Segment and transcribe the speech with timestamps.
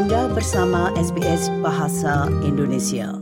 [0.00, 3.20] Anda bersama SBS Bahasa Indonesia.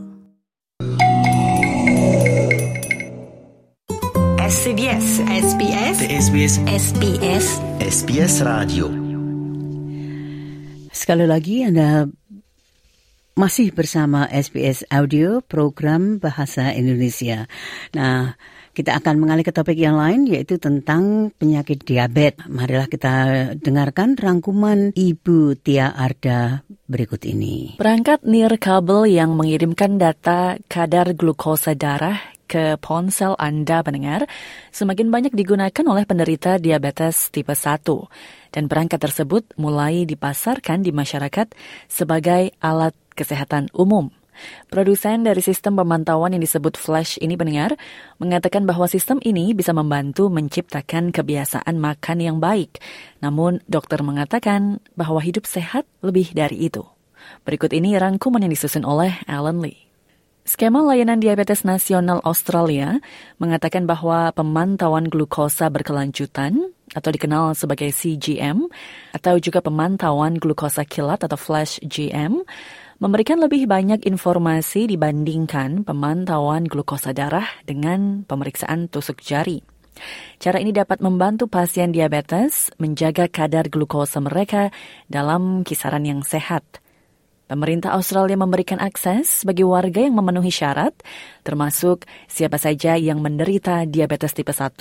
[4.39, 7.45] SBS SBS SBS SBS
[7.83, 8.87] SBS Radio
[10.95, 12.07] Sekali lagi Anda
[13.35, 17.51] masih bersama SBS Audio program Bahasa Indonesia.
[17.91, 18.39] Nah,
[18.73, 22.45] kita akan mengalih ke topik yang lain yaitu tentang penyakit diabetes.
[22.47, 23.13] Marilah kita
[23.59, 27.77] dengarkan rangkuman Ibu Tia Arda berikut ini.
[27.77, 32.17] Perangkat nirkabel yang mengirimkan data kadar glukosa darah
[32.49, 34.25] ke ponsel Anda pendengar
[34.73, 37.85] semakin banyak digunakan oleh penderita diabetes tipe 1
[38.49, 41.53] dan perangkat tersebut mulai dipasarkan di masyarakat
[41.85, 44.09] sebagai alat kesehatan umum.
[44.69, 47.75] Produsen dari sistem pemantauan yang disebut Flash ini pendengar
[48.21, 52.79] mengatakan bahwa sistem ini bisa membantu menciptakan kebiasaan makan yang baik.
[53.23, 56.85] Namun dokter mengatakan bahwa hidup sehat lebih dari itu.
[57.43, 59.89] Berikut ini rangkuman yang disusun oleh Alan Lee.
[60.49, 62.97] Skema layanan diabetes nasional Australia
[63.37, 68.65] mengatakan bahwa pemantauan glukosa berkelanjutan atau dikenal sebagai CGM
[69.13, 72.41] atau juga pemantauan glukosa kilat atau flash GM
[72.99, 79.63] memberikan lebih banyak informasi dibandingkan pemantauan glukosa darah dengan pemeriksaan tusuk jari.
[80.39, 84.71] Cara ini dapat membantu pasien diabetes menjaga kadar glukosa mereka
[85.07, 86.63] dalam kisaran yang sehat.
[87.49, 90.93] Pemerintah Australia memberikan akses bagi warga yang memenuhi syarat,
[91.41, 94.77] termasuk siapa saja yang menderita diabetes tipe 1,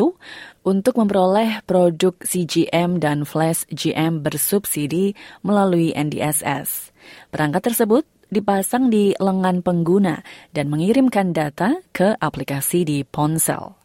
[0.69, 6.93] untuk memperoleh produk CGM dan Flash GM bersubsidi melalui NDSS.
[7.33, 10.21] Perangkat tersebut dipasang di lengan pengguna
[10.53, 13.81] dan mengirimkan data ke aplikasi di ponsel.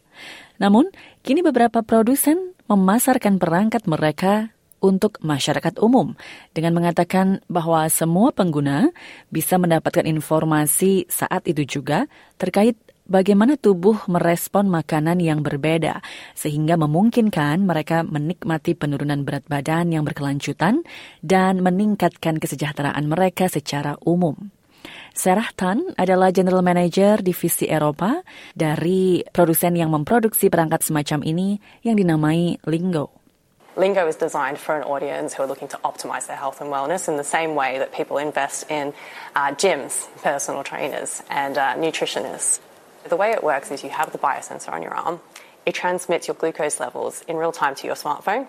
[0.60, 0.92] Namun,
[1.24, 4.53] kini beberapa produsen memasarkan perangkat mereka
[4.84, 6.12] untuk masyarakat umum
[6.52, 8.92] dengan mengatakan bahwa semua pengguna
[9.32, 12.04] bisa mendapatkan informasi saat itu juga
[12.36, 12.76] terkait
[13.08, 16.04] bagaimana tubuh merespon makanan yang berbeda
[16.36, 20.84] sehingga memungkinkan mereka menikmati penurunan berat badan yang berkelanjutan
[21.24, 24.52] dan meningkatkan kesejahteraan mereka secara umum.
[25.14, 28.20] Sarah Tan adalah General Manager Divisi Eropa
[28.52, 31.56] dari produsen yang memproduksi perangkat semacam ini
[31.86, 33.23] yang dinamai Lingo.
[33.76, 37.08] Lingo is designed for an audience who are looking to optimize their health and wellness
[37.08, 38.94] in the same way that people invest in
[39.34, 42.60] uh, gyms, personal trainers, and uh, nutritionists.
[43.08, 45.20] The way it works is you have the biosensor on your arm,
[45.66, 48.46] it transmits your glucose levels in real time to your smartphone,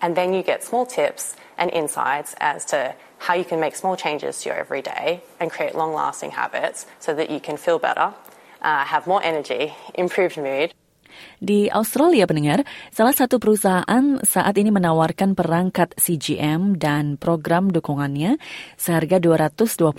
[0.00, 3.96] and then you get small tips and insights as to how you can make small
[3.96, 8.14] changes to your everyday and create long lasting habits so that you can feel better,
[8.62, 10.72] uh, have more energy, improved mood.
[11.40, 18.36] Di Australia pendengar, salah satu perusahaan saat ini menawarkan perangkat CGM dan program dukungannya
[18.76, 19.96] seharga 229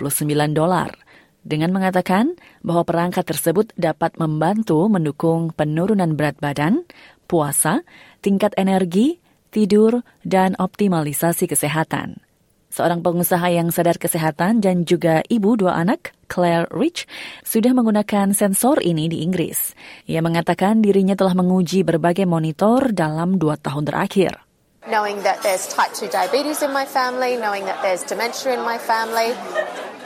[0.54, 0.94] dolar.
[1.42, 6.86] Dengan mengatakan bahwa perangkat tersebut dapat membantu mendukung penurunan berat badan,
[7.26, 7.82] puasa,
[8.22, 9.18] tingkat energi,
[9.50, 12.31] tidur, dan optimalisasi kesehatan.
[12.72, 17.04] Seorang pengusaha yang sadar kesehatan dan juga ibu dua anak, Claire Rich,
[17.44, 19.76] sudah menggunakan sensor ini di Inggris.
[20.08, 24.40] Ia mengatakan dirinya telah menguji berbagai monitor dalam dua tahun terakhir.
[24.88, 28.80] Knowing that there's type 2 diabetes in my family, knowing that there's dementia in my
[28.80, 29.36] family,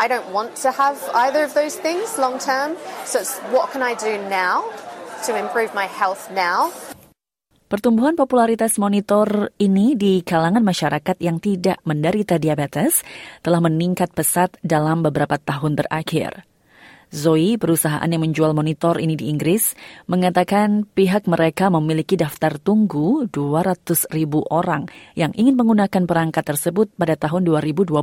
[0.01, 0.97] I don't want to have
[1.29, 2.75] either of those things long term.
[3.05, 4.65] So it's what can I do now
[5.29, 6.73] to improve my health now
[7.65, 13.01] Pertumbuhan popularitas monitor ini di kalangan masyarakat yang tidak menderita diabetes
[13.41, 16.45] telah meningkat pesat dalam beberapa tahun terakhir.
[17.09, 19.73] Zoe, perusahaan yang menjual monitor ini di Inggris,
[20.05, 24.85] mengatakan pihak mereka memiliki daftar tunggu 200 ribu orang
[25.17, 27.97] yang ingin menggunakan perangkat tersebut pada tahun 2022.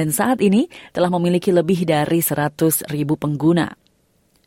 [0.00, 3.85] Dan saat ini telah memiliki lebih dari 100 ribu pengguna.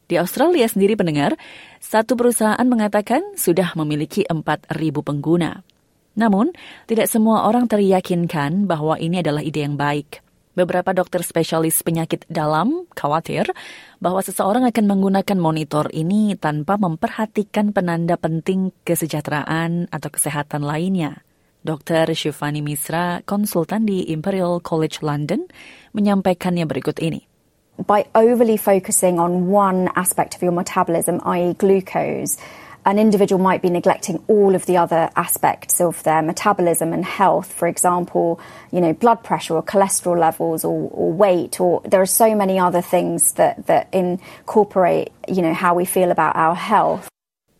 [0.10, 1.38] Di Australia sendiri pendengar,
[1.78, 4.74] satu perusahaan mengatakan sudah memiliki 4.000
[5.06, 5.62] pengguna.
[6.18, 6.50] Namun,
[6.90, 10.26] tidak semua orang teryakinkan bahwa ini adalah ide yang baik.
[10.58, 13.54] Beberapa dokter spesialis penyakit dalam khawatir
[14.02, 21.22] bahwa seseorang akan menggunakan monitor ini tanpa memperhatikan penanda penting kesejahteraan atau kesehatan lainnya.
[21.62, 22.18] Dr.
[22.18, 25.46] Shivani Misra, konsultan di Imperial College London,
[25.94, 27.29] menyampaikannya berikut ini.
[27.86, 32.38] By overly focusing on one aspect of your metabolism, i.e., glucose,
[32.86, 37.52] an individual might be neglecting all of the other aspects of their metabolism and health.
[37.52, 38.40] For example,
[38.72, 42.58] you know, blood pressure or cholesterol levels or, or weight, or there are so many
[42.58, 47.09] other things that, that incorporate, you know, how we feel about our health.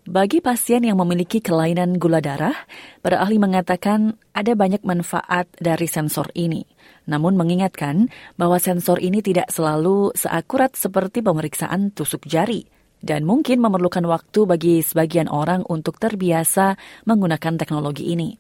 [0.10, 2.58] Bagi pasien yang memiliki kelainan gula darah,
[3.06, 6.66] para ahli mengatakan ada banyak manfaat dari sensor ini.
[7.06, 12.66] Namun mengingatkan bahwa sensor ini tidak selalu seakurat seperti pemeriksaan tusuk jari
[13.06, 16.74] dan mungkin memerlukan waktu bagi sebagian orang untuk terbiasa
[17.06, 18.34] menggunakan teknologi ini.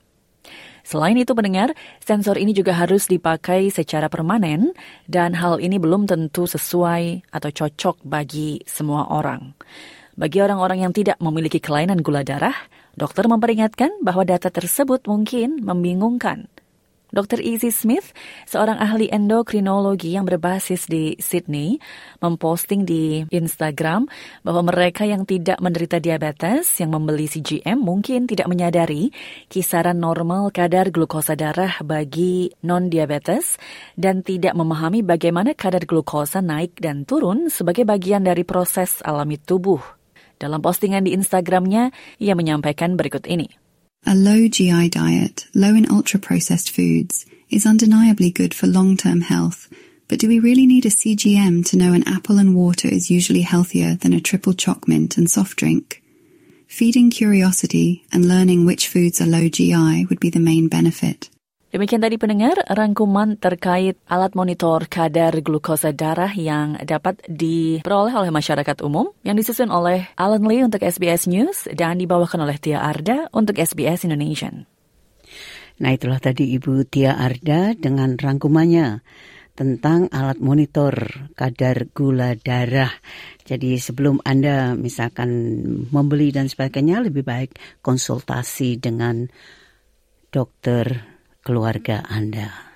[0.81, 4.73] Selain itu pendengar, sensor ini juga harus dipakai secara permanen
[5.05, 9.53] dan hal ini belum tentu sesuai atau cocok bagi semua orang.
[10.19, 16.51] Bagi orang-orang yang tidak memiliki kelainan gula darah, dokter memperingatkan bahwa data tersebut mungkin membingungkan.
[17.09, 17.41] Dr.
[17.41, 18.13] Izzy Smith,
[18.45, 21.81] seorang ahli endokrinologi yang berbasis di Sydney,
[22.21, 24.05] memposting di Instagram
[24.45, 29.09] bahwa mereka yang tidak menderita diabetes yang membeli CGM mungkin tidak menyadari
[29.49, 33.57] kisaran normal kadar glukosa darah bagi non-diabetes
[33.97, 39.98] dan tidak memahami bagaimana kadar glukosa naik dan turun sebagai bagian dari proses alami tubuh.
[40.39, 43.51] Dalam postingan di Instagramnya, ia menyampaikan berikut ini.
[44.07, 49.27] A low GI diet, low in ultra processed foods, is undeniably good for long term
[49.27, 49.67] health.
[50.07, 53.43] But do we really need a CGM to know an apple and water is usually
[53.43, 56.01] healthier than a triple choc mint and soft drink?
[56.65, 61.29] Feeding curiosity and learning which foods are low GI would be the main benefit.
[61.69, 68.81] Demikian tadi pendengar rangkuman terkait alat monitor kadar glukosa darah yang dapat diperoleh oleh masyarakat
[68.81, 73.61] umum yang disusun oleh Alan Lee untuk SBS News dan dibawakan oleh Tia Arda untuk
[73.61, 74.65] SBS Indonesian.
[75.77, 79.05] Nah itulah tadi Ibu Tia Arda dengan rangkumannya
[79.53, 80.97] tentang alat monitor
[81.37, 82.97] kadar gula darah.
[83.45, 85.29] Jadi sebelum Anda misalkan
[85.93, 89.29] membeli dan sebagainya lebih baik konsultasi dengan
[90.33, 92.69] dokter keluarga Anda.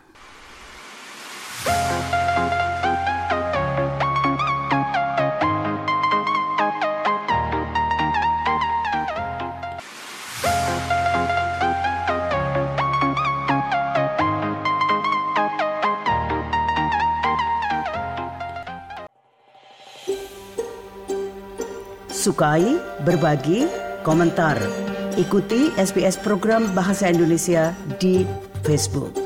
[22.23, 23.67] Sukai, berbagi,
[24.07, 24.55] komentar.
[25.19, 28.23] Ikuti SBS program Bahasa Indonesia di
[28.63, 29.22] Facebook.